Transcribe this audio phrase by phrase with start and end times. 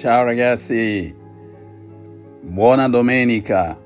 [0.00, 1.14] Ciao ragazzi,
[2.40, 3.78] buona domenica,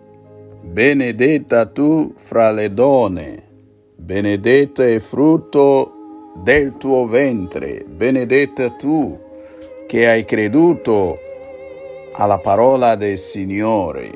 [0.63, 3.43] benedetta tu fra le donne,
[3.97, 9.19] benedetta è frutto del tuo ventre, benedetta tu
[9.89, 11.19] che hai creduto
[12.13, 14.13] alla parola del Signore.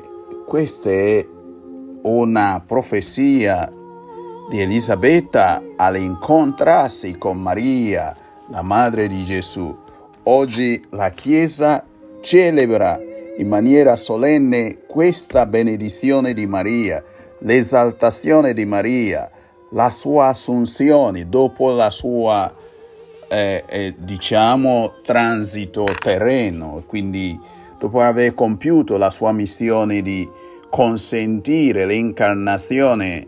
[0.47, 1.27] Questa è
[2.03, 3.69] una profezia
[4.49, 8.15] di Elisabetta all'incontrarsi con Maria,
[8.47, 9.75] la madre di Gesù.
[10.23, 11.87] Oggi la Chiesa
[12.21, 12.99] celebra
[13.37, 17.03] in maniera solenne questa benedizione di Maria,
[17.39, 19.29] l'esaltazione di Maria,
[19.71, 22.53] la sua assunzione dopo la sua,
[23.29, 27.39] eh, eh, diciamo, transito terreno, quindi
[27.77, 30.27] dopo aver compiuto la sua missione di
[30.69, 33.25] consentire l'incarnazione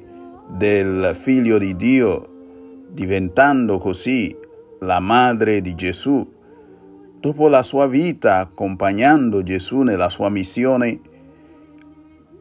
[0.49, 2.27] del Figlio di Dio,
[2.89, 4.35] diventando così
[4.79, 6.27] la madre di Gesù,
[7.21, 10.99] dopo la sua vita accompagnando Gesù nella sua missione,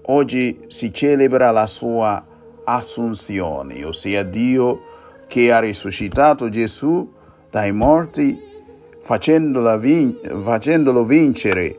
[0.05, 2.25] oggi si celebra la sua
[2.64, 4.81] assunzione, ossia Dio
[5.28, 7.12] che ha risuscitato Gesù
[7.51, 8.41] dai morti
[9.78, 11.78] vin- facendolo vincere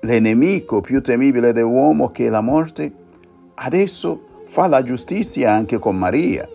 [0.00, 2.92] l'enemico più temibile dell'uomo che è la morte,
[3.54, 6.48] adesso fa la giustizia anche con Maria.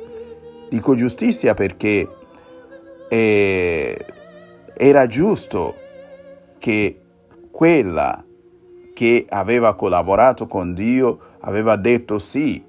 [0.67, 2.09] Dico giustizia perché
[3.07, 4.05] eh,
[4.77, 5.75] era giusto
[6.59, 6.99] che
[7.49, 8.23] quella
[8.93, 12.63] che aveva collaborato con Dio aveva detto sì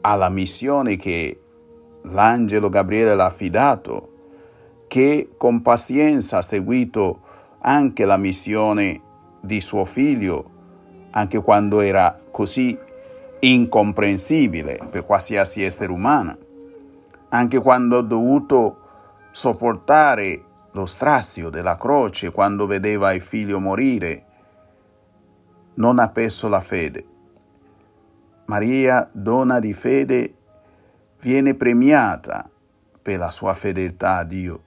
[0.00, 1.40] alla missione che
[2.02, 4.08] l'angelo Gabriele l'ha affidato,
[4.88, 7.20] che con pazienza ha seguito
[7.60, 9.00] anche la missione
[9.40, 10.50] di suo figlio,
[11.10, 12.76] anche quando era così
[13.40, 16.36] incomprensibile per qualsiasi essere umano,
[17.28, 18.78] anche quando ha dovuto
[19.30, 24.24] sopportare lo strazio della croce quando vedeva il figlio morire,
[25.74, 27.06] non ha perso la fede.
[28.46, 30.34] Maria, donna di fede,
[31.20, 32.48] viene premiata
[33.00, 34.62] per la sua fedeltà a Dio,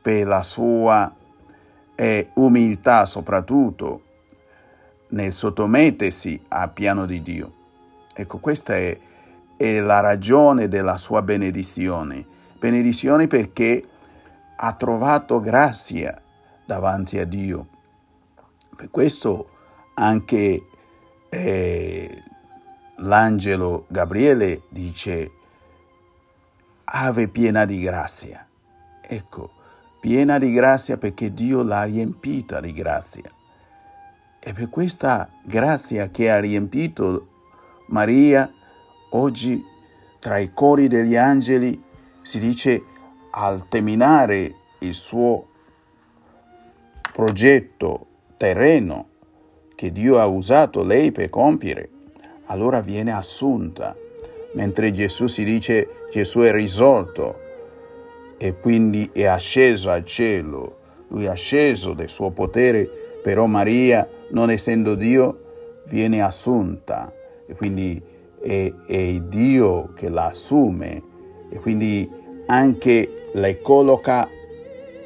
[0.00, 1.14] per la sua
[1.94, 4.02] eh, umiltà soprattutto
[5.08, 7.52] nel sottomettersi al piano di Dio.
[8.14, 8.98] Ecco, questa è,
[9.56, 12.26] è la ragione della sua benedizione.
[12.58, 13.84] Benedizione perché
[14.56, 16.20] ha trovato grazia
[16.64, 17.68] davanti a Dio.
[18.76, 19.50] Per questo
[19.94, 20.66] anche
[21.28, 22.22] eh,
[22.96, 25.30] l'angelo Gabriele dice
[26.84, 28.46] Ave piena di grazia.
[29.00, 29.50] Ecco,
[30.00, 33.30] piena di grazia perché Dio l'ha riempita di grazia.
[34.38, 37.28] E per questa grazia che ha riempito
[37.88, 38.50] Maria,
[39.10, 39.64] oggi
[40.18, 41.82] tra i cori degli angeli
[42.22, 42.84] si dice
[43.36, 45.46] al terminare il suo
[47.12, 48.06] progetto
[48.36, 49.08] terreno
[49.74, 51.90] che Dio ha usato lei per compiere,
[52.46, 53.96] allora viene assunta,
[54.52, 57.40] mentre Gesù si dice Gesù è risorto
[58.38, 60.78] e quindi è asceso al cielo,
[61.08, 62.88] lui è asceso del suo potere,
[63.22, 67.12] però Maria, non essendo Dio, viene assunta.
[67.46, 68.02] E quindi
[68.40, 71.02] è, è Dio che la assume.
[71.50, 72.10] E quindi
[72.46, 74.28] anche la colloca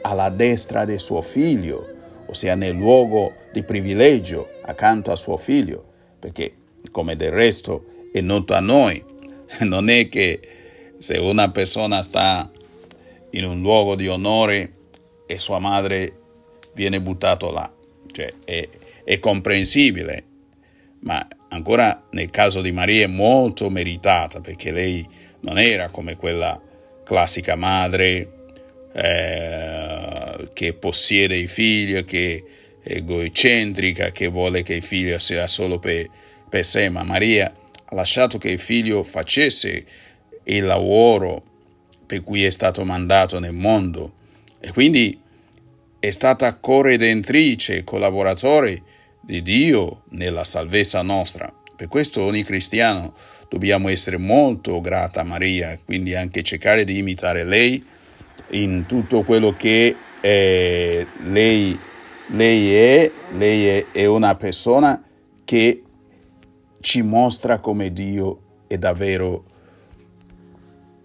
[0.03, 1.87] alla destra del suo figlio,
[2.27, 5.85] ossia nel luogo di privilegio accanto a suo figlio,
[6.19, 6.55] perché
[6.91, 9.03] come del resto è noto a noi,
[9.61, 10.41] non è che
[10.99, 12.51] se una persona sta
[13.31, 14.73] in un luogo di onore
[15.27, 16.17] e sua madre
[16.75, 17.71] viene buttato là,
[18.11, 18.69] cioè è,
[19.05, 20.25] è comprensibile,
[21.01, 25.07] ma ancora nel caso di Maria è molto meritata perché lei
[25.41, 26.61] non era come quella
[27.09, 28.29] classica madre
[28.93, 32.45] eh, che possiede i figli, che
[32.83, 36.07] è egocentrica, che vuole che il figlio sia solo per,
[36.51, 37.51] per sé, ma Maria
[37.83, 39.87] ha lasciato che il figlio facesse
[40.45, 41.43] il lavoro
[42.05, 44.13] per cui è stato mandato nel mondo
[44.61, 45.19] e quindi
[45.99, 48.83] è stata corredentrice, collaboratore
[49.23, 51.51] di Dio nella salvezza nostra.
[51.79, 53.15] Per questo ogni cristiano
[53.49, 57.87] dobbiamo essere molto grata a Maria, quindi anche cercare di imitare lei
[58.51, 61.79] in tutto quello che eh, lei,
[62.31, 63.13] lei, è.
[63.31, 65.01] Lei è, è una persona
[65.45, 65.85] che
[66.81, 69.45] ci mostra come Dio è davvero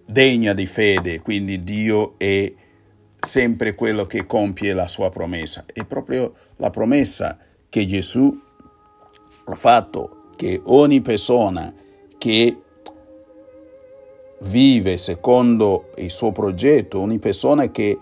[0.04, 2.52] degna di fede, quindi Dio è
[3.20, 5.64] sempre quello che compie la sua promessa.
[5.72, 7.38] È proprio la promessa
[7.68, 8.36] che Gesù
[9.44, 11.72] ha fatto che ogni persona
[12.18, 12.58] che
[14.40, 17.98] vive secondo il suo progetto, ogni persona che,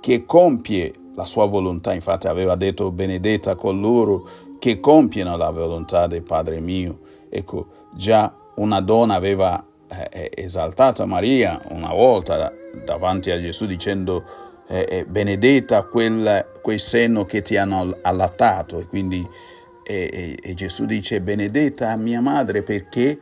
[0.00, 4.26] che compie la sua volontà, infatti aveva detto benedetta coloro
[4.58, 6.98] che compiono la volontà del Padre mio.
[7.28, 12.52] Ecco, già una donna aveva eh, eh esaltato Maria una volta
[12.84, 14.24] davanti a Gesù dicendo
[14.66, 19.26] eh, eh, benedetta quel, quel seno che ti hanno allattato e quindi
[19.84, 23.18] e, e, Gesù dice benedetta mia madre perché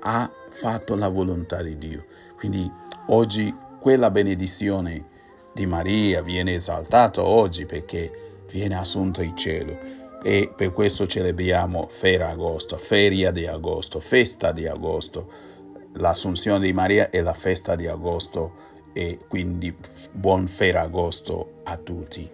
[0.00, 2.06] ha fatto la volontà di Dio.
[2.36, 2.70] Quindi
[3.08, 5.06] oggi quella benedizione
[5.52, 9.78] di Maria viene esaltata oggi perché viene assunta in cielo
[10.22, 15.48] e per questo celebriamo Ferragosto, feria di agosto, festa di agosto.
[15.94, 19.74] L'assunzione di Maria è la festa di agosto e quindi
[20.12, 22.28] buon Ferragosto a tutti.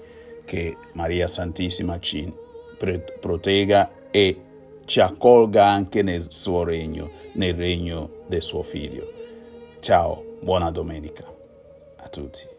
[0.45, 2.33] Che Maria Santissima ci
[2.77, 4.41] protegga e
[4.85, 9.13] ci accolga anche nel suo regno, nel regno del suo figlio.
[9.81, 11.25] Ciao, buona domenica
[11.97, 12.56] a tutti.